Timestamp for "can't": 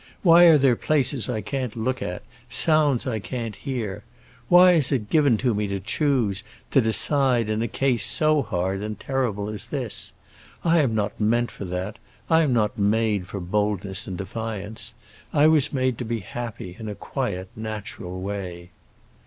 1.41-1.75, 3.19-3.55